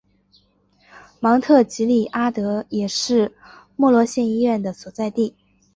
[1.19, 3.35] 芒特吉利阿德也是
[3.75, 5.35] 莫罗县医院的所在地。